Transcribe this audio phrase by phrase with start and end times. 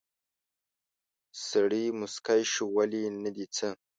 [1.49, 3.67] سړی موسکی شو: ولې، نه دي څه؟